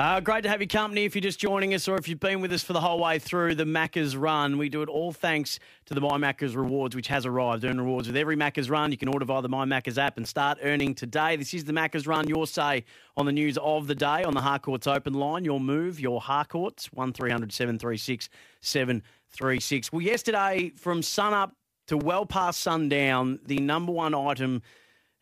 [0.00, 2.40] Uh, great to have your company if you're just joining us or if you've been
[2.40, 4.56] with us for the whole way through the Macca's run.
[4.56, 7.66] We do it all thanks to the My Macca's Rewards, which has arrived.
[7.66, 8.92] Earn rewards with every Macca's run.
[8.92, 11.36] You can order via the My Macca's app and start earning today.
[11.36, 12.28] This is the Macca's run.
[12.28, 12.84] Your say
[13.18, 15.44] on the news of the day on the Harcourts open line.
[15.44, 18.30] Your move, your Harcourts, 1300 736
[18.62, 19.92] 736.
[19.92, 21.54] Well, yesterday from sun up
[21.88, 24.62] to well past sundown, the number one item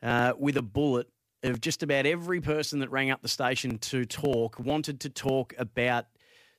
[0.05, 1.09] uh, with a bullet
[1.43, 5.55] of just about every person that rang up the station to talk wanted to talk
[5.59, 6.07] about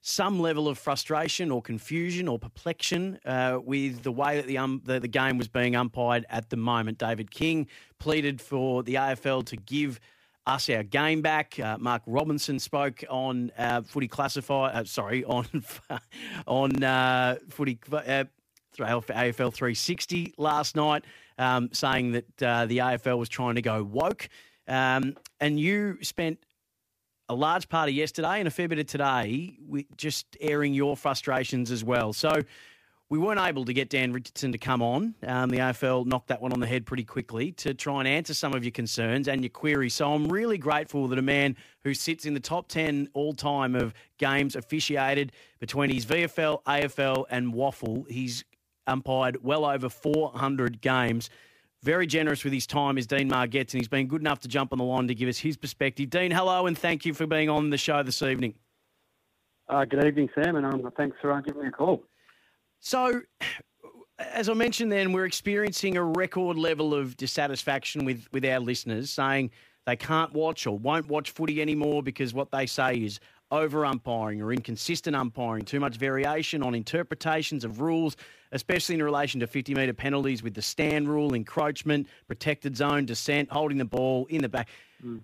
[0.02, 4.82] some level of frustration or confusion or perplexion uh, with the way that the, um,
[4.86, 6.98] the, the game was being umpired at the moment.
[6.98, 7.68] David King
[8.00, 10.00] pleaded for the AFL to give
[10.48, 11.60] us our game back.
[11.60, 14.68] Uh, Mark Robinson spoke on uh, Footy Classify.
[14.68, 15.46] Uh, sorry, on
[16.48, 18.24] on uh, Footy uh,
[18.78, 21.04] AFL 360 last night,
[21.38, 24.30] um, saying that the AFL was trying to go woke.
[24.70, 26.40] Um, and you spent
[27.28, 29.58] a large part of yesterday and a fair bit of today
[29.98, 32.14] just airing your frustrations as well.
[32.14, 32.42] So
[33.10, 35.16] we weren't able to get Dan Richardson to come on.
[35.26, 38.36] Um, the AFL knocked that one on the head pretty quickly to try and answer
[38.36, 39.96] some of your concerns and your queries.
[39.96, 43.76] So I'm really grateful that a man who sits in the top 10 all time
[43.76, 48.44] of games officiated between his VFL, AFL, and WAFL, he's
[48.86, 51.32] umpired well over 400 games.
[51.84, 54.74] Very generous with his time is Dean Margetts, and he's been good enough to jump
[54.74, 56.10] on the line to give us his perspective.
[56.10, 58.54] Dean, hello, and thank you for being on the show this evening.
[59.70, 62.04] Uh, good evening, Sam, and um, thanks for uh, giving me a call.
[62.82, 63.22] So,
[64.18, 69.10] as I mentioned, then we're experiencing a record level of dissatisfaction with with our listeners,
[69.10, 69.52] saying
[69.86, 74.42] they can't watch or won't watch footy anymore because what they say is over umpiring
[74.42, 78.16] or inconsistent umpiring, too much variation on interpretations of rules,
[78.52, 83.50] especially in relation to 50 metre penalties with the stand rule, encroachment, protected zone, dissent,
[83.52, 84.70] holding the ball in the back.
[85.04, 85.22] Mm.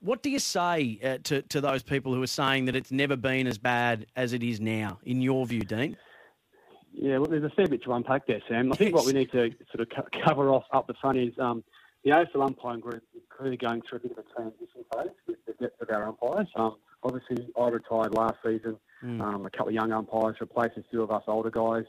[0.00, 3.16] What do you say uh, to, to those people who are saying that it's never
[3.16, 5.96] been as bad as it is now, in your view, Dean?
[6.92, 8.72] Yeah, well, there's a fair bit to unpack there, Sam.
[8.72, 11.32] I think what we need to sort of co- cover off up the front is
[11.38, 11.64] um,
[12.04, 15.38] the AFL umpiring group is clearly going through a bit of a transition phase with
[15.46, 16.46] the depth of our umpires.
[16.54, 18.78] Um, obviously, I retired last season.
[19.04, 19.20] Mm.
[19.20, 21.84] Um, a couple of young umpires replaced a few of us older guys.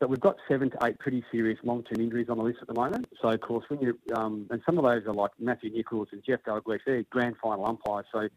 [0.00, 2.74] But we've got seven to eight pretty serious long-term injuries on the list at the
[2.74, 3.06] moment.
[3.20, 6.22] So, of course, when you um, and some of those are like Matthew Nicholls and
[6.24, 8.06] Jeff Dalgleish, they're grand final umpires.
[8.12, 8.28] So,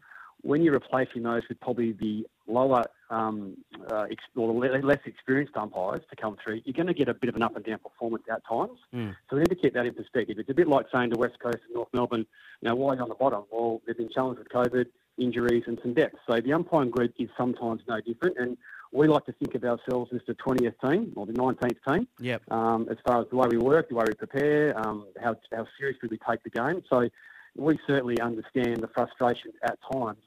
[0.42, 3.56] when you're replacing those with probably the lower um,
[3.90, 4.06] uh,
[4.36, 7.42] or less experienced umpires to come through, you're going to get a bit of an
[7.42, 8.78] up and down performance at times.
[8.94, 9.16] Mm.
[9.28, 10.38] So we need to keep that in perspective.
[10.38, 12.26] It's a bit like saying to West Coast and North Melbourne,
[12.60, 13.44] you know, why are you on the bottom?
[13.50, 14.86] Well, they've been challenged with COVID,
[15.18, 16.16] injuries, and some depth.
[16.28, 18.36] So the umpiring group is sometimes no different.
[18.38, 18.56] And
[18.92, 22.08] we like to think of ourselves as the 20th team or the 19th team.
[22.20, 22.50] Yep.
[22.50, 25.66] Um, as far as the way we work, the way we prepare, um, how, how
[25.78, 26.82] seriously we take the game.
[26.90, 27.08] So
[27.56, 30.18] we certainly understand the frustrations at times.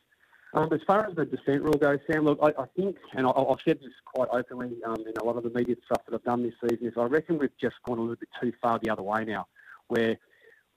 [0.54, 3.32] Um, as far as the dissent rule goes, Sam, look, I, I think, and I,
[3.38, 6.24] have said this quite openly um, in a lot of the media stuff that I've
[6.24, 8.90] done this season, is I reckon we've just gone a little bit too far the
[8.90, 9.46] other way now,
[9.90, 10.18] where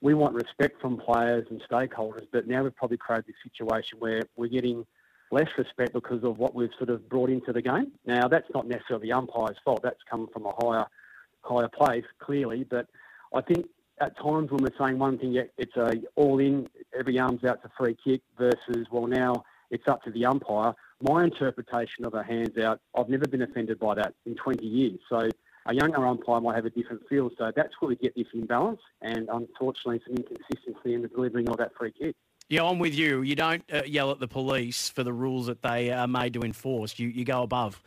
[0.03, 4.23] we want respect from players and stakeholders, but now we've probably created this situation where
[4.37, 4.85] we're getting
[5.31, 7.93] less respect because of what we've sort of brought into the game.
[8.05, 9.81] Now, that's not necessarily the umpire's fault.
[9.83, 10.87] That's come from a higher,
[11.43, 12.65] higher place, clearly.
[12.65, 12.89] But
[13.33, 13.67] I think
[14.01, 17.71] at times when we're saying one thing, it's a all in, every arm's out to
[17.79, 20.75] free kick versus, well, now it's up to the umpire.
[21.01, 24.99] My interpretation of a hands out, I've never been offended by that in 20 years.
[25.09, 25.31] So
[25.67, 27.31] a younger umpire might have a different feel.
[27.39, 31.57] So that's where we get this imbalance and unfortunately some inconsistency in the delivering of
[31.59, 32.17] that free kick.
[32.49, 33.23] Yeah, I'm with you.
[33.23, 36.41] You don't uh, yell at the police for the rules that they are made to
[36.43, 36.99] enforce.
[36.99, 37.83] You, you go above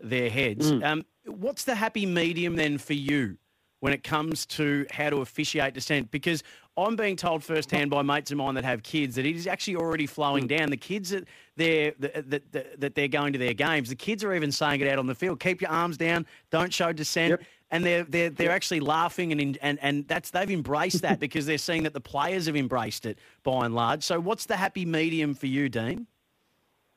[0.00, 0.72] their heads.
[0.72, 0.84] Mm.
[0.84, 3.38] Um, what's the happy medium then for you
[3.80, 6.10] when it comes to how to officiate dissent?
[6.10, 6.42] Because
[6.76, 9.76] I'm being told firsthand by mates of mine that have kids that it is actually
[9.76, 10.58] already flowing mm.
[10.58, 10.70] down.
[10.70, 11.24] The kids that
[11.56, 14.88] they're that, that, that they're going to their games, the kids are even saying it
[14.88, 15.40] out on the field.
[15.40, 16.26] Keep your arms down.
[16.50, 17.30] Don't show dissent.
[17.30, 17.42] Yep.
[17.72, 21.58] And they're they're they're actually laughing and and and that's they've embraced that because they're
[21.58, 24.02] seeing that the players have embraced it by and large.
[24.02, 26.06] So what's the happy medium for you, Dean?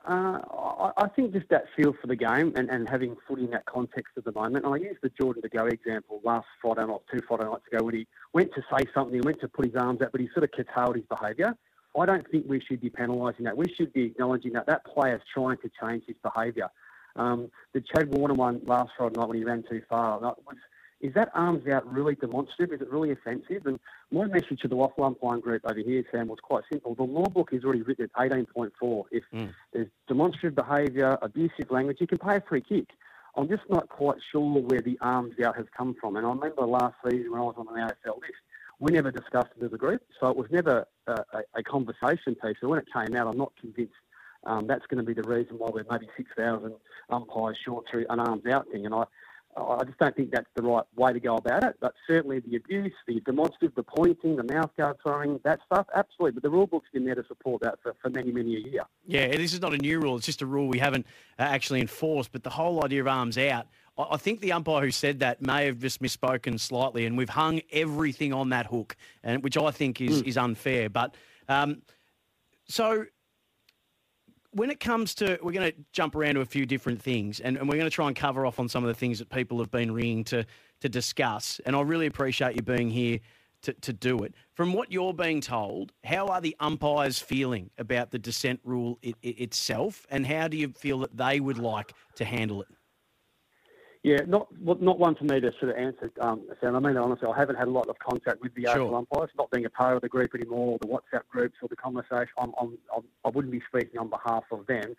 [0.06, 3.52] Uh, I, I think just that feel for the game and, and having footy in
[3.52, 4.66] that context at the moment.
[4.66, 7.86] And I used the Jordan De Goey example last Friday night, two Friday nights ago,
[7.86, 10.28] when he went to say something, he went to put his arms out, but he
[10.34, 11.56] sort of curtailed his behaviour.
[11.98, 13.56] I don't think we should be penalising that.
[13.56, 16.70] We should be acknowledging that that player's trying to change his behaviour.
[17.16, 20.58] Um, the Chad Warner one last Friday night when he ran too far, that was
[21.04, 22.74] is that arms out really demonstrative?
[22.74, 23.66] Is it really offensive?
[23.66, 23.78] And
[24.10, 26.96] my message to the WAFL umpiring group over here, Sam, was quite simple.
[26.96, 29.04] The law book is already written at 18.4.
[29.12, 29.54] If mm.
[29.74, 32.88] there's demonstrative behaviour, abusive language, you can pay a free kick.
[33.36, 36.16] I'm just not quite sure where the arms out has come from.
[36.16, 38.40] And I remember last season when I was on the AFL list,
[38.80, 42.36] we never discussed it as a group, so it was never a, a, a conversation
[42.36, 42.56] piece.
[42.62, 43.94] So when it came out, I'm not convinced
[44.46, 46.74] um, that's going to be the reason why we're maybe 6,000
[47.10, 48.86] umpires short through an arms out thing.
[48.86, 49.06] And I,
[49.56, 51.76] I just don't think that's the right way to go about it.
[51.80, 56.32] But certainly the abuse, the demonstrative, the pointing, the mouth guard throwing, that stuff, absolutely.
[56.32, 58.84] But the rule book's been there to support that for, for many, many a year.
[59.06, 60.18] Yeah, this is not a new rule.
[60.18, 61.06] It's just a rule we haven't
[61.38, 62.32] uh, actually enforced.
[62.32, 63.68] But the whole idea of arms out,
[63.98, 67.62] I think the umpire who said that may have just misspoken slightly, and we've hung
[67.72, 70.28] everything on that hook, and which I think is, mm.
[70.28, 70.90] is unfair.
[70.90, 71.14] But
[71.48, 71.84] um,
[72.66, 73.06] so
[74.54, 77.58] when it comes to, we're going to jump around to a few different things, and,
[77.58, 79.60] and we're going to try and cover off on some of the things that people
[79.60, 80.46] have been ringing to
[80.82, 81.62] to discuss.
[81.66, 83.20] And I really appreciate you being here
[83.64, 84.36] to, to do it.
[84.54, 89.16] From what you're being told, how are the umpires feeling about the dissent rule it,
[89.22, 92.68] it, itself, and how do you feel that they would like to handle it?
[94.04, 96.76] Yeah, not not one for me to sort of answer, um, Sam.
[96.76, 98.94] I mean, honestly, I haven't had a lot of contact with the sure.
[98.94, 102.34] umpires, not being a part of the group anymore, the WhatsApp groups or the conversation.
[102.38, 104.94] I'm, I'm, I'm, I would not be speaking on behalf of them.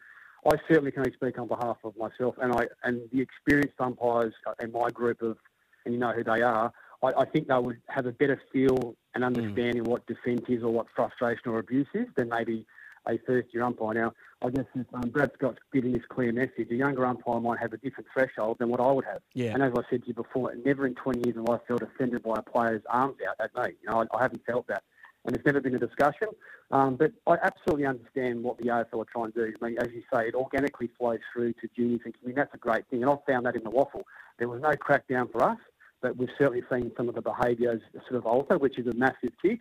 [0.47, 4.33] I certainly can only speak on behalf of myself, and I and the experienced umpires
[4.62, 5.37] in my group of,
[5.85, 6.73] and you know who they are.
[7.03, 9.25] I, I think they would have a better feel and hmm.
[9.25, 9.89] understanding mm.
[9.89, 12.67] what dissent is or what frustration or abuse is than maybe
[13.09, 13.95] a first year umpire.
[13.95, 14.12] Now,
[14.43, 17.73] I guess if um, Brad Scott's giving this clear message, a younger umpire might have
[17.73, 19.21] a different threshold than what I would have.
[19.33, 19.55] Yeah.
[19.55, 22.23] And as I said to you before, never in 20 years have I felt offended
[22.23, 23.75] by a player's arms out at me.
[23.83, 24.83] You know, I, I haven't felt that.
[25.27, 26.29] And it's never been a discussion.
[26.71, 29.55] Um, but I absolutely understand what the AFL are trying to do.
[29.61, 32.55] I mean, as you say, it organically flows through to juniors and I mean, that's
[32.55, 33.03] a great thing.
[33.03, 34.03] And I've found that in the WAFL.
[34.39, 35.59] There was no crackdown for us,
[36.03, 39.31] but we've certainly seen some of the behaviours sort of alter, which is a massive
[39.41, 39.61] kick.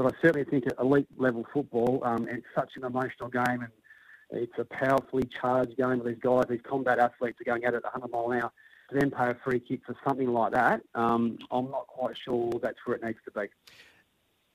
[0.00, 3.68] But I certainly think at elite level football, um, it's such an emotional game and
[4.30, 7.84] it's a powerfully charged game with these guys, these combat athletes are going at it
[7.84, 8.52] at 100 mile an hour.
[8.88, 12.50] To then pay a free kick for something like that, um, I'm not quite sure
[12.62, 13.48] that's where it needs to be.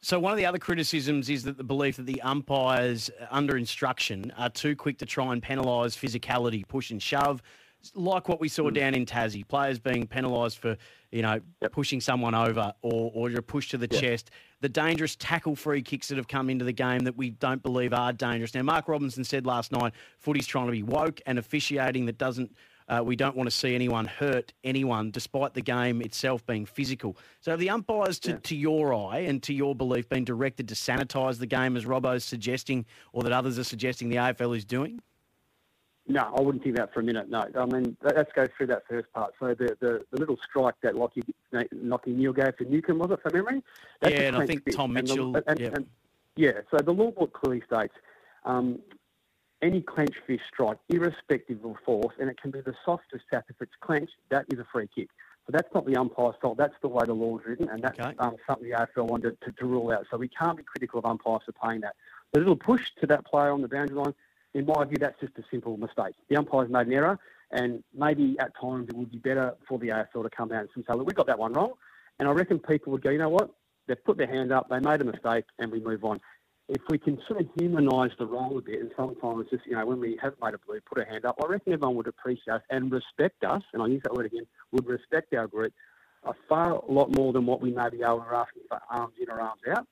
[0.02, 4.34] So one of the other criticisms is that the belief that the umpires under instruction
[4.40, 7.44] are too quick to try and penalise physicality, push and shove,
[7.94, 8.74] like what we saw mm.
[8.74, 10.78] down in Tassie, players being penalised for,
[11.12, 11.72] you know, yep.
[11.72, 14.02] pushing someone over or, or a push to the yep.
[14.02, 14.32] chest.
[14.66, 17.94] The dangerous tackle free kicks that have come into the game that we don't believe
[17.94, 18.56] are dangerous.
[18.56, 22.52] Now, Mark Robinson said last night, footy's trying to be woke and officiating that doesn't.
[22.90, 27.16] Uh, we don't want to see anyone hurt anyone, despite the game itself being physical.
[27.42, 28.38] So, have the umpires, to, yeah.
[28.42, 32.24] to your eye and to your belief, been directed to sanitise the game, as Robbo's
[32.24, 35.00] suggesting, or that others are suggesting the AFL is doing?
[36.08, 37.30] No, I wouldn't think that for a minute.
[37.30, 39.34] No, I mean let's go through that first part.
[39.40, 41.24] So the the, the little strike that Lockie
[41.56, 43.64] Lachie Neale gave to Newcombe was it from memory?
[44.02, 45.36] That's yeah, and I think Tom Mitchell.
[45.36, 45.70] And the, and, yeah.
[45.74, 45.86] And,
[46.36, 46.52] yeah.
[46.72, 47.94] So the law book clearly states
[48.44, 48.80] um,
[49.62, 53.56] any clenched fist strike, irrespective of force, and it can be the softest tap if
[53.62, 55.10] it's clenched, that is a free kick.
[55.46, 56.58] So that's not the umpire's fault.
[56.58, 58.16] That's the way the law's written, and that's okay.
[58.18, 60.06] um, something the AFL wanted to, to, rule out.
[60.10, 61.96] So we can't be critical of umpires for paying that.
[62.32, 64.14] The little push to that player on the boundary line
[64.56, 66.16] in my view, that's just a simple mistake.
[66.30, 67.20] The umpire's made an error,
[67.52, 70.86] and maybe at times it would be better for the AFL to come out and
[70.88, 71.74] say, look, we got that one wrong.
[72.20, 73.52] And I reckon people would go, you know what?
[73.88, 76.20] They've put their hand up, they made a mistake, and we move on.
[76.68, 79.86] If we can sort of humanise the role a bit, and sometimes just, you know,
[79.86, 82.56] when we have made a blue, put a hand up, I reckon everyone would appreciate
[82.56, 85.74] us and respect us, and I use that word again, would respect our group
[86.24, 89.62] a far lot more than what we maybe are asking for arms in or arms
[89.70, 89.88] out.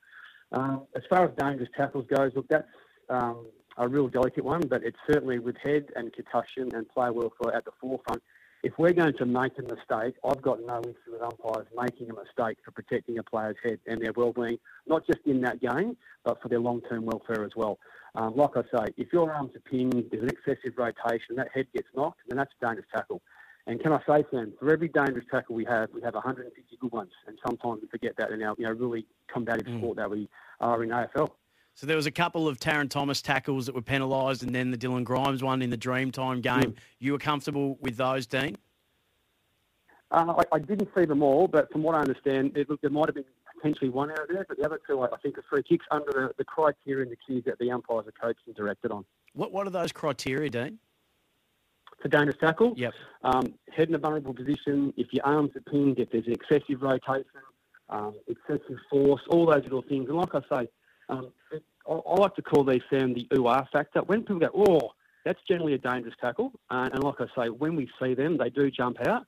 [0.51, 2.67] Um, as far as dangerous tackles goes, look, that's
[3.09, 7.55] um, a real delicate one, but it's certainly with head and concussion and player welfare
[7.55, 8.21] at the forefront.
[8.63, 12.13] If we're going to make a mistake, I've got no issue with umpires making a
[12.13, 16.41] mistake for protecting a player's head and their well-being, not just in that game, but
[16.41, 17.77] for their long-term welfare as well.
[18.15, 21.67] Um, like I say, if your arms are pinned, there's an excessive rotation, that head
[21.73, 23.21] gets knocked, then that's a dangerous tackle.
[23.65, 26.91] And can I say, Sam, for every dangerous tackle we have, we have 150 good
[26.91, 29.79] ones, and sometimes we forget that in our you know really combative mm.
[29.79, 31.29] sport that we are in AFL.
[31.75, 34.77] So there was a couple of Tarryn Thomas tackles that were penalised, and then the
[34.77, 36.73] Dylan Grimes one in the Dreamtime game.
[36.73, 36.75] Mm.
[36.99, 38.57] You were comfortable with those, Dean?
[40.11, 43.07] Uh, I, I, didn't see them all, but from what I understand, it, there might
[43.07, 43.25] have been
[43.55, 46.11] potentially one error there, but the other two, I I think, are free kicks under
[46.11, 49.05] the, the criteria and the cues that the umpires are coached and directed on.
[49.33, 50.77] What What are those criteria, Dean?
[51.99, 52.93] For dangerous tackle, Yep.
[53.23, 57.25] um, head in a vulnerable position, if your arms are pinned, if there's excessive rotation,
[57.89, 60.09] um, excessive force, all those little things.
[60.09, 60.67] And like I say,
[61.09, 61.31] um,
[61.87, 64.01] I, I like to call these, Sam, the ooh-ah factor.
[64.01, 64.91] When people go, oh,
[65.25, 66.51] that's generally a dangerous tackle.
[66.69, 69.25] And like I say, when we see them, they do jump out.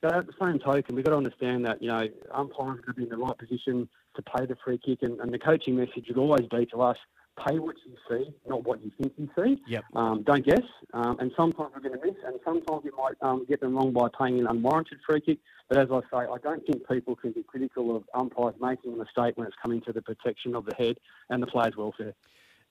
[0.00, 2.86] But at the same token, we've got to understand that, you know, umpires are going
[2.86, 4.98] to be in the right position to pay the free kick.
[5.02, 6.96] And, and the coaching message would always be to us,
[7.38, 9.62] pay what you see, not what you think you see.
[9.66, 9.84] Yep.
[9.94, 10.62] Um, don't guess.
[10.92, 13.92] Um, and sometimes we're going to miss, and sometimes you might um, get them wrong
[13.92, 15.38] by paying an unwarranted free kick.
[15.68, 18.96] But as I say, I don't think people can be critical of umpires making a
[18.96, 20.96] mistake when it's coming to the protection of the head
[21.30, 22.14] and the player's welfare.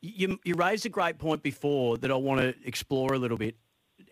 [0.01, 3.55] You, you raised a great point before that I want to explore a little bit.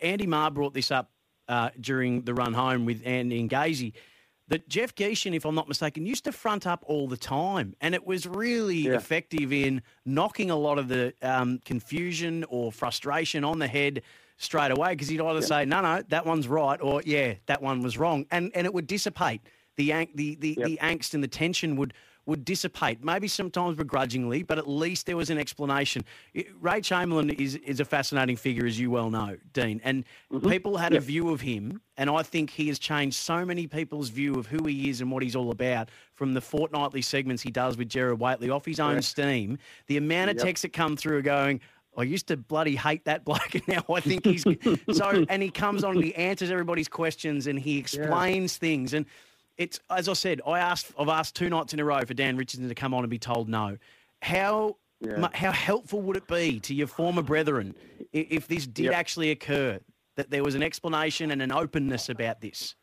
[0.02, 1.12] Andy Maher brought this up
[1.48, 3.94] uh, during the run home with Andy and Gazy.
[4.50, 7.94] That Jeff Gieschen, if I'm not mistaken, used to front up all the time, and
[7.94, 8.94] it was really Yeah.
[8.94, 14.02] effective in knocking a lot of the um, confusion or frustration on the head
[14.38, 14.90] straight away.
[14.94, 18.26] Because he'd either say, "No, no, that one's right," or "Yeah, that one was wrong,"
[18.32, 19.42] and and it would dissipate
[19.76, 20.68] the ang- the the, Yep.
[20.68, 21.94] the angst and the tension would
[22.30, 23.04] would dissipate.
[23.04, 26.06] Maybe sometimes begrudgingly, but at least there was an explanation.
[26.62, 29.82] Ray Chamberlain is is a fascinating figure, as you well know, Dean.
[29.84, 30.48] And mm-hmm.
[30.48, 34.10] people had a view of him, and I think he has changed so many people's
[34.10, 35.90] view of who he is and what he's all about.
[36.14, 39.58] From the fortnightly segments he does with Gerard Whateley off his own steam,
[39.88, 40.46] the amount of Yep.
[40.46, 41.60] texts that come through are going.
[41.98, 44.44] I used to bloody hate that bloke, and now I think he's
[44.94, 45.26] so.
[45.28, 48.94] And he comes on and he answers everybody's questions and he explains things.
[48.94, 49.06] And
[49.60, 50.92] it's as I said, I asked.
[50.98, 53.20] I've asked two nights in a row for Dan Richardson to come on and be
[53.20, 53.78] told no.
[54.22, 55.28] How Yeah.
[55.34, 57.76] how helpful would it be to your former brethren
[58.12, 58.94] if this did Yep.
[58.96, 59.80] actually occur?
[60.16, 62.76] That there was an explanation and an openness about this.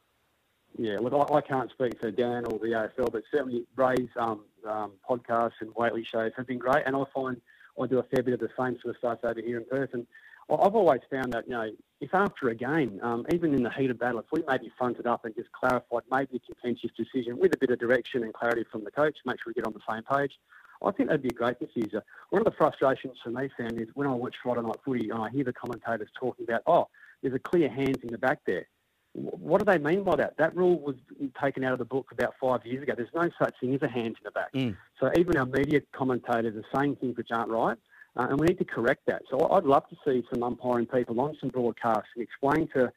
[0.79, 4.45] Yeah, look, I, I can't speak for Dan or the AFL, but certainly Ray's um,
[4.67, 7.41] um, podcasts and Whateley shows have been great, and I find
[7.81, 9.91] I do a fair bit of the same sort of stuff over here in Perth.
[9.93, 10.07] And
[10.49, 13.91] I've always found that, you know, if after a game, um, even in the heat
[13.91, 17.55] of battle, if we maybe fronted up and just clarified maybe a contentious decision with
[17.55, 19.93] a bit of direction and clarity from the coach, make sure we get on the
[19.93, 20.39] same page,
[20.85, 22.03] I think that'd be a great diffuser.
[22.31, 25.19] One of the frustrations for me, Sam, is when I watch Friday Night Footy and
[25.19, 26.89] I hear the commentators talking about, oh,
[27.23, 28.69] there's a clear hands in the back there.
[29.15, 30.37] What do they mean by that?
[30.37, 30.97] That rule was
[31.43, 32.93] taken out of the book about five years ago.
[32.95, 34.53] There's no such thing as a hand in the back.
[34.53, 34.77] Mm.
[35.01, 37.79] So even our media commentators are saying things which aren't right,
[38.17, 39.23] uh, and we need to correct that.
[39.31, 42.93] So I'd love to see some umpiring people on some broadcasts and explain to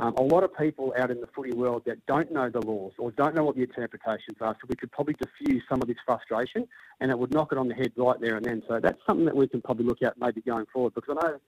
[0.00, 2.92] um, a lot of people out in the footy world that don't know the laws
[2.98, 4.56] or don't know what the interpretations are.
[4.60, 6.66] So we could probably diffuse some of this frustration,
[7.00, 8.62] and it would knock it on the head right there and then.
[8.66, 11.38] So that's something that we can probably look at maybe going forward because I know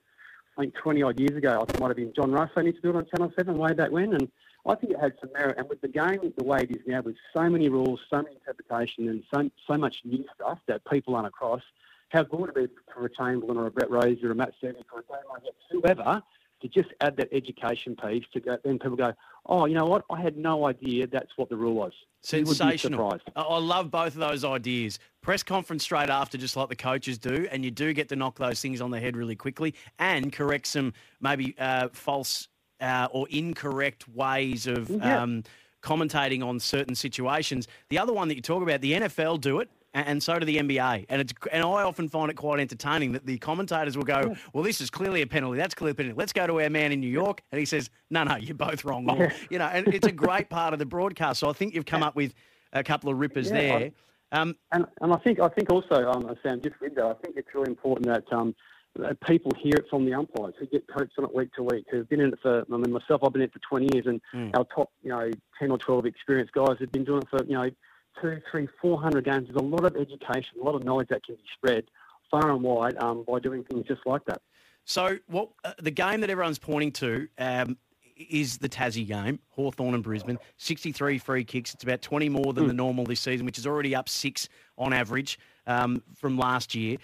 [0.57, 2.91] I think 20 odd years ago, I might have been John Russo used to do
[2.91, 4.15] it on Channel 7 way back when.
[4.15, 4.31] And
[4.65, 5.59] I think it had some merit.
[5.59, 8.37] And with the game the way it is now, with so many rules, so many
[8.37, 11.63] interpretation, and so, so much new stuff that people aren't across,
[12.09, 14.53] how good would it be for a Chamberlain or a Brett Rose or a Matt
[14.63, 16.23] Stevic or a whoever,
[16.63, 19.13] to just add that education piece to go, then people go,
[19.47, 20.05] oh, you know what?
[20.11, 21.93] I had no idea that's what the rule was.
[22.33, 23.19] Would Sensational.
[23.37, 24.99] I love both of those ideas.
[25.21, 28.39] Press conference straight after, just like the coaches do, and you do get to knock
[28.39, 32.49] those things on the head really quickly and correct some maybe uh, false
[32.81, 35.23] uh, or incorrect ways of Yeah.
[35.23, 35.45] um,
[35.83, 37.69] commentating on certain situations.
[37.91, 39.71] The other one that you talk about, the NFL do it.
[39.97, 43.25] And so do the NBA, and it's and I often find it quite entertaining that
[43.25, 45.57] the commentators will go, "Well, this is clearly a penalty.
[45.57, 46.19] That's clearly a penalty.
[46.19, 48.85] Let's go to our man in New York," and he says, "No, no, you're both
[48.85, 51.41] wrong." Or, you know, and it's a great part of the broadcast.
[51.41, 52.35] So I think you've come up with
[52.75, 53.91] a couple of rippers Yeah, I- there.
[54.33, 57.39] Um, And, and I think I think also, um, Sam, just with that, I think
[57.39, 58.55] it's really important that um,
[58.97, 61.87] that people hear it from the umpires who get coached on it week to week,
[61.91, 62.67] who've been in it for.
[62.71, 64.21] I mean, myself, I've been in it for 20 years, and
[64.55, 67.55] our top, you know, 10 or 12 experienced guys have been doing it for, you
[67.55, 67.71] know,
[68.21, 69.47] two, three, 400 games.
[69.49, 71.85] There's a lot of education, a lot of knowledge that can be spread
[72.31, 74.43] far and wide um, by doing things just like that.
[74.85, 77.77] So, what uh, the game that everyone's pointing to um,
[78.17, 80.39] is the Tassie game, Hawthorn and Brisbane.
[80.57, 81.75] 63 free kicks.
[81.75, 84.93] It's about 20 more than the normal this season, which is already up six on
[84.93, 86.97] average um, from last year.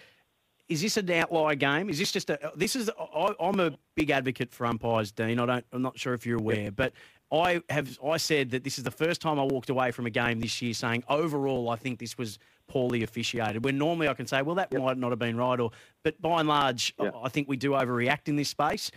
[0.69, 1.91] Is this an outlier game?
[1.91, 2.53] Is this just a?
[2.57, 2.91] This is.
[2.99, 5.39] I, I'm a big advocate for umpires, Dean.
[5.39, 5.67] I don't.
[5.73, 6.93] I'm not sure if you're aware, but
[7.33, 7.99] I have.
[8.05, 10.61] I said that this is the first time I walked away from a game this
[10.61, 13.65] year saying overall I think this was poorly officiated.
[13.65, 15.71] When normally I can say, well, that might not have been right, or
[16.03, 17.15] but by and large, I- Yep.
[17.25, 18.91] I think we do overreact in this space.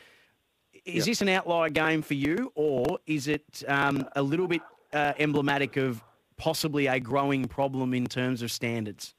[0.85, 1.05] Is Yep.
[1.05, 4.61] this an outlier game for you, or is it um, a little bit
[4.93, 6.03] uh, emblematic of
[6.37, 9.15] possibly a growing problem in terms of standards?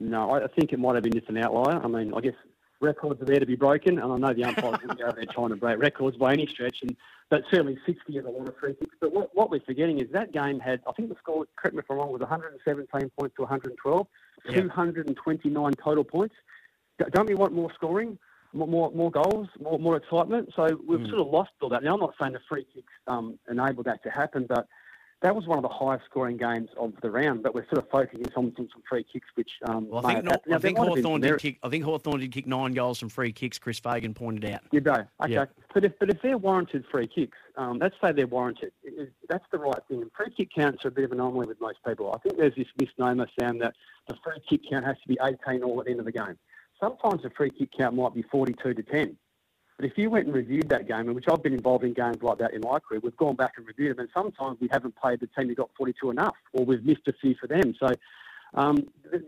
[0.00, 1.82] No, I think it might have been just an outlier.
[1.82, 2.34] I mean, I guess
[2.80, 5.26] records are there to be broken, and I know the umpires wouldn't go over there
[5.26, 6.96] trying to break records by any stretch, and
[7.30, 8.94] but certainly 60 is a lot of free kicks.
[9.00, 11.80] But what, what we're forgetting is that game had, I think the score, correct me
[11.80, 14.06] if I'm wrong, was 117 points to 112,
[14.46, 14.60] Yeah.
[14.62, 16.34] 229 total points.
[17.12, 18.18] Don't we want more scoring,
[18.54, 20.50] more more, more goals, more, more excitement?
[20.56, 21.10] So we've Mm.
[21.10, 21.82] sort of lost all that.
[21.82, 24.66] Now I'm not saying the free kicks um, enabled that to happen, but
[25.20, 27.42] that was one of the highest scoring games of the round.
[27.42, 30.24] But we're sort of focusing on some, some free kicks, which um, Well, I think,
[30.24, 30.42] happened.
[30.46, 31.58] Now, I think might have been Hawthorn did kick.
[31.62, 33.58] I think Hawthorn did kick nine goals from free kicks.
[33.58, 34.60] Chris Fagan pointed out.
[34.70, 34.92] You go.
[35.22, 35.32] Okay.
[35.32, 35.46] Yeah.
[35.74, 38.72] But if but if they're warranted free kicks, um, let's say they're warranted.
[38.84, 40.02] It- it- that's the right thing.
[40.02, 42.12] And free kick counts are a bit of an anomaly with most people.
[42.14, 43.74] I think there's this misnomer, Sam, that
[44.06, 46.38] the free kick count has to be 18 all at the end of the game.
[46.80, 49.16] Sometimes the free kick count might be 42 to 10.
[49.78, 52.38] But if you went and reviewed that game, which I've been involved in games like
[52.38, 55.20] that in my career, we've gone back and reviewed them, and sometimes we haven't played
[55.20, 57.72] the team who got 42 enough, or we've missed a few for them.
[57.78, 57.88] So
[58.54, 59.22] um, this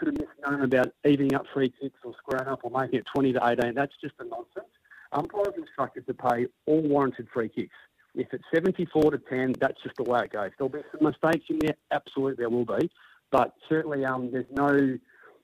[0.00, 3.32] sort of misnomer about evening up free kicks or squaring up or making it 20
[3.34, 4.66] to 18, that's just a nonsense.
[5.12, 7.76] Umpires instructed to pay all warranted free kicks.
[8.16, 10.50] If it's 74 to 10, that's just the way it goes.
[10.58, 12.90] There'll be some mistakes in there, absolutely there will be,
[13.30, 14.98] but certainly um, there's no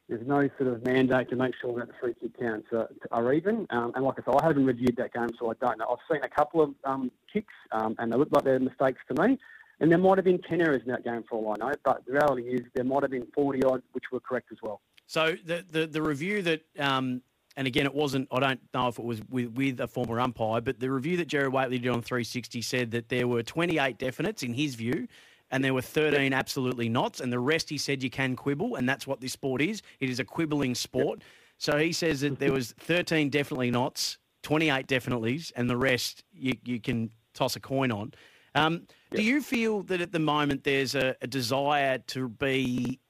[0.09, 3.33] there's no sort of mandate to make sure that the free kick counts are, are
[3.33, 3.67] even.
[3.71, 5.87] Um, and like I said, I haven't reviewed that game, so I don't know.
[5.91, 9.23] I've seen a couple of um, kicks, um, and they look like they're mistakes to
[9.23, 9.39] me.
[9.81, 12.05] And there might have been 10 errors in that game for all I know, but
[12.07, 14.81] the reality is there might have been 40 odd, which were correct as well.
[15.07, 17.23] So the the, the review that, um,
[17.57, 18.29] and again, it wasn't.
[18.31, 21.29] I don't know if it was with, with a former umpire, but the review that
[21.29, 25.09] Gerard Whateley did on 360 said that there were 28 definites in his view,
[25.51, 28.89] and there were 13 absolutely nots, and the rest he said you can quibble, and
[28.89, 29.83] that's what this sport is.
[30.01, 31.23] It is a quibbling sport.
[31.57, 36.55] So he says that there was 13 definitely nots, 28 definitelys, and the rest you,
[36.65, 38.13] you can toss a coin on.
[38.55, 43.01] Um, Do you feel that at the moment there's a, a desire to be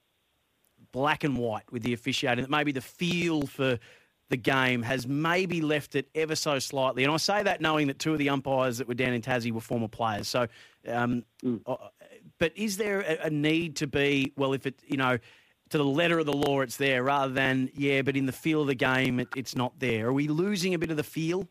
[0.93, 3.79] black and white with the officiating, that maybe the feel for
[4.31, 7.03] the game has maybe left it ever so slightly.
[7.05, 9.53] And I say that knowing that two of the umpires that were down in Tassie
[9.53, 10.29] were former players.
[10.29, 10.47] So,
[10.87, 11.25] um,
[11.67, 11.77] uh,
[12.39, 15.19] but is there a, a need to be, well, if it, you know,
[15.71, 18.63] to the letter of the law, it's there rather than, yeah, but in the feel
[18.63, 20.09] of the game, it, it's not there?
[20.09, 21.49] Are we losing a bit of the feel?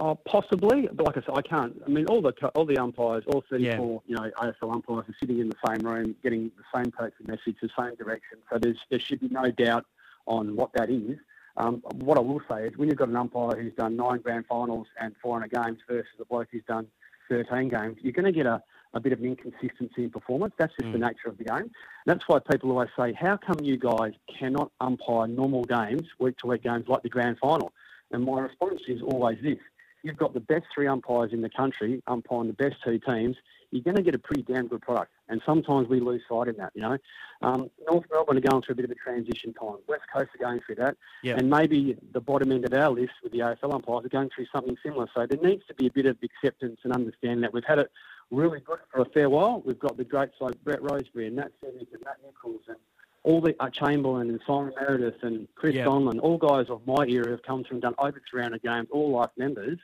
[0.00, 1.74] Oh, possibly, but like I said, I can't.
[1.84, 5.40] I mean, all the all the umpires, all 34, you know, AFL umpires are sitting
[5.40, 8.38] in the same room, getting the same coaching message, the same direction.
[8.48, 9.86] So there's there should be no doubt
[10.26, 11.18] on what that is.
[11.56, 14.46] Um, what I will say is, when you've got an umpire who's done nine grand
[14.46, 16.86] finals and 400 games versus a bloke who's done
[17.28, 18.62] 13 games, you're going to get a,
[18.94, 20.54] a bit of an inconsistency in performance.
[20.58, 21.70] That's just the nature of the game.
[22.06, 26.46] That's why people always say, how come you guys cannot umpire normal games, week to
[26.46, 27.72] week games like the grand final?
[28.10, 29.58] And my response is always this.
[30.02, 33.36] You've got the best three umpires in the country umpiring the best two teams.
[33.70, 35.12] You're going to get a pretty damn good product.
[35.28, 36.96] And sometimes we lose sight in that, you know.
[37.42, 39.76] Um, North Melbourne are going through a bit of a transition time.
[39.86, 40.96] West Coast are going through that.
[41.22, 41.36] Yeah.
[41.36, 44.46] And maybe the bottom end of our list with the AFL umpires are going through
[44.54, 45.06] something similar.
[45.14, 47.90] So there needs to be a bit of acceptance and understanding that we've had it
[48.30, 49.62] really good for a fair while.
[49.64, 52.76] We've got the greats like Brett Rosebury and Nat Sedgwick and Matt Nicholls and
[53.24, 55.74] all the uh, Chamberlain and Simon Meredith and Chris.
[55.74, 59.10] Donlon, all guys of my era have come through and done over 300 games, all
[59.10, 59.78] life members.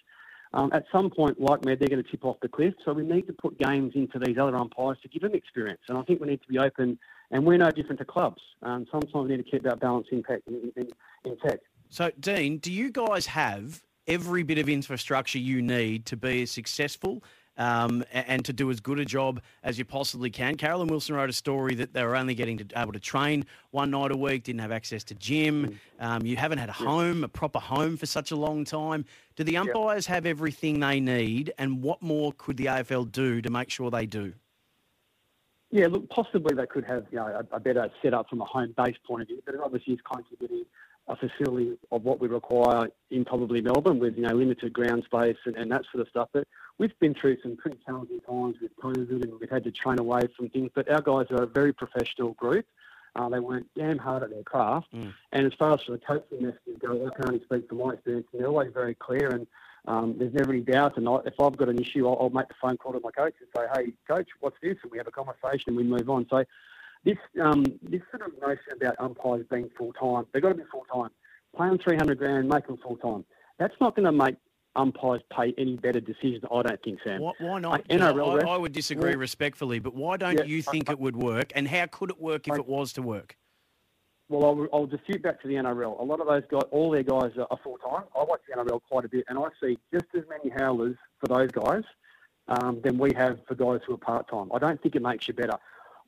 [0.54, 2.74] Um, at some point, like me, they're going to tip off the cliff.
[2.85, 5.80] So we need to put games into these other umpires to give them experience.
[5.88, 6.96] And I think we need to be open,
[7.33, 8.40] and we're no different to clubs.
[8.62, 10.46] Um, sometimes we need to keep that balance intact.
[10.46, 10.88] In, in,
[11.24, 11.64] intact.
[11.88, 16.52] So, Dean, do you guys have every bit of infrastructure you need to be as
[16.52, 17.24] successful
[17.56, 20.56] um, a- and to do as good a job as you possibly can?
[20.56, 23.90] Caroline Wilson wrote a story that they were only getting to able to train one
[23.90, 25.78] night a week, didn't have access to gym.
[26.00, 29.04] Um, you haven't had a home, a proper home for such a long time.
[29.36, 33.50] Do the umpires have everything they need, and what more could the AFL do to
[33.50, 34.32] make sure they do?
[35.70, 38.74] Yeah, look, possibly they could have you know a, a better setup from a home
[38.76, 40.64] base point of view, but it obviously is contributing
[41.06, 45.36] a facility of what we require in probably Melbourne with you know limited ground space
[45.44, 46.28] and, and that sort of stuff.
[46.32, 46.46] But
[46.78, 50.28] we've been through some pretty challenging times with COVID and we've had to train away
[50.36, 50.70] from things.
[50.74, 52.66] But our guys are a very professional group.
[53.16, 54.88] Uh, they work damn hard at their craft.
[55.32, 58.26] And as far as the coaching messages go, I can only speak from my experience.
[58.32, 59.46] And they're always very clear and
[59.86, 60.96] um, there's never any doubt.
[60.96, 63.10] And I, if I've got an issue, I'll, I'll make the phone call to my
[63.10, 66.08] coach and say, "Hey, coach, what's this?" And we have a conversation and we move
[66.08, 66.26] on.
[66.30, 66.44] So
[67.04, 70.64] this um, this sort of notion about umpires being full time, they've got to be
[70.70, 71.10] full time.
[71.58, 73.24] Pay them three hundred grand, make them full time.
[73.58, 74.36] That's not going to make
[74.76, 76.42] umpires pay any better decisions.
[76.50, 77.20] I don't think, Sam.
[77.20, 77.80] Why, why not?
[77.82, 80.98] Uh, NRL I, I would disagree respectfully, but why don't Yeah, you I- think it
[80.98, 81.52] would work?
[81.54, 83.36] And how could it work if I- it was to work?
[84.30, 86.00] Well, I'll, I'll dispute back to the NRL.
[86.00, 88.04] A lot of those guys, all their guys are, are full time.
[88.18, 91.26] I watch the NRL quite a bit, and I see just as many howlers for
[91.28, 91.82] those guys
[92.48, 94.50] um, than we have for guys who are part time.
[94.54, 95.58] I don't think it makes you better.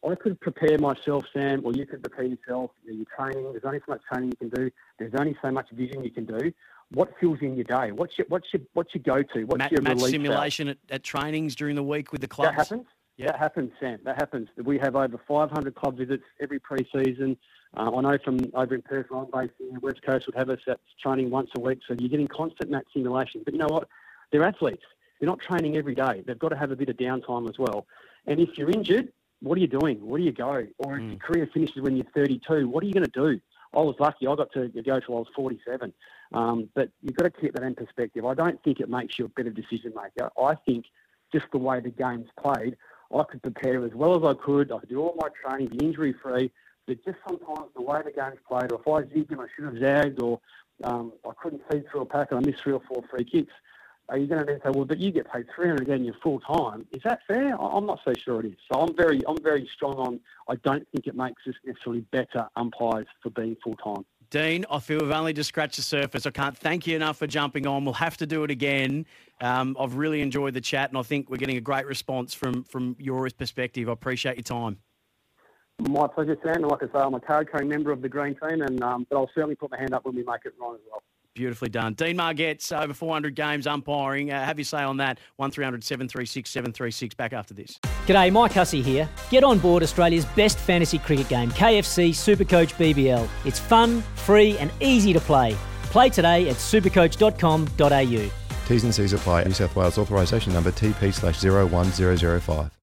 [0.04, 2.70] I could prepare myself, Sam, or you could prepare yourself.
[2.84, 3.52] You're training.
[3.52, 4.70] There's only so much training you can do.
[4.98, 6.52] There's only so much vision you can do.
[6.92, 7.90] What fills in your day?
[7.90, 9.44] What's your what's your what's your go to?
[9.44, 12.50] What's Match, your match simulation at, at trainings during the week with the clubs.
[12.50, 12.86] That happens.
[13.16, 13.32] Yeah.
[13.32, 13.98] That happens, Sam.
[14.04, 14.48] That happens.
[14.62, 17.36] We have over 500 club visits every pre-season.
[17.76, 20.50] Uh, I know from over in Perth, I'm based in the West Coast, would have
[20.50, 21.80] us at training once a week.
[21.88, 23.42] So you're getting constant match simulation.
[23.44, 23.88] But you know what?
[24.30, 24.84] They're athletes.
[25.18, 26.22] They're not training every day.
[26.26, 27.86] They've got to have a bit of downtime as well.
[28.26, 30.04] And if you're injured, what are you doing?
[30.06, 30.66] Where do you go?
[30.78, 33.40] Or if your career finishes when you're 32, what are you going to do?
[33.74, 34.26] I was lucky.
[34.26, 35.92] I got to go till I was 47.
[36.32, 38.24] Um, but you've got to keep that in perspective.
[38.24, 40.30] I don't think it makes you a better decision maker.
[40.42, 40.86] I think
[41.32, 42.76] just the way the game's played,
[43.14, 44.72] I could prepare as well as I could.
[44.72, 46.50] I could do all my training, be injury free.
[46.86, 49.64] But just sometimes the way the game's played, or if I zigged and I should
[49.64, 50.40] have zagged, or
[50.84, 53.52] um, I couldn't feed through a pack and I missed three or four free kicks,
[54.08, 56.40] are you going to then say, well, but you get paid 300 again, you're full
[56.40, 56.86] time?
[56.92, 57.60] Is that fair?
[57.60, 58.56] I'm not so sure it is.
[58.72, 60.20] So I'm very, I'm very strong on.
[60.48, 64.04] I don't think it makes us necessarily better umpires for being full time.
[64.30, 66.26] Dean, I feel we've only just scratched the surface.
[66.26, 67.84] I can't thank you enough for jumping on.
[67.84, 69.06] We'll have to do it again.
[69.40, 72.64] Um, I've really enjoyed the chat, and I think we're getting a great response from
[72.64, 73.88] from your perspective.
[73.88, 74.78] I appreciate your time.
[75.78, 76.62] My pleasure, Sam.
[76.62, 79.16] Like I say, I'm a card carrying member of the green team, and um, but
[79.16, 81.02] I'll certainly put my hand up when we make it right as well.
[81.36, 81.92] Beautifully done.
[81.92, 84.32] Dean Margetts, over 400 games umpiring.
[84.32, 85.18] Uh, have your say on that.
[85.36, 87.14] 1300 736 736.
[87.14, 87.78] Back after this.
[88.06, 89.06] G'day, Mike Hussey here.
[89.30, 93.28] Get on board Australia's best fantasy cricket game, KFC Supercoach BBL.
[93.44, 95.54] It's fun, free, and easy to play.
[95.84, 98.30] Play today at supercoach.com.au.
[98.66, 99.44] T's and C's apply.
[99.44, 102.76] New South Wales authorisation number TP slash 01005.